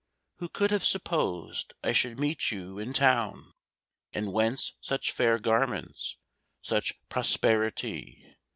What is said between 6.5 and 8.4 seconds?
such prosperi ty?"